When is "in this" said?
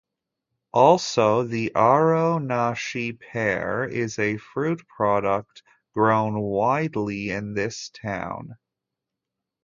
7.29-7.89